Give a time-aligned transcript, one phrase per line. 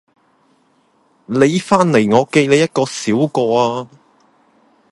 [1.27, 3.87] 你翻嚟我記你一個小過呀